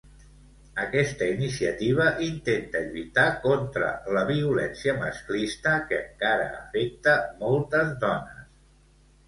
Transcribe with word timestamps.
Aquesta 0.83 1.25
iniciativa 1.33 2.07
intenta 2.27 2.81
lluitar 2.87 3.27
contra 3.45 3.91
la 4.17 4.25
violència 4.31 4.97
masclista, 5.05 5.77
que 5.93 6.03
encara 6.09 6.51
afecta 6.57 7.17
moltes 7.47 7.97
dones. 8.07 8.45